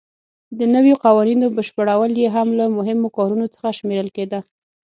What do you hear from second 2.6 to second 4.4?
مهمو کارونو څخه شمېرل کېده.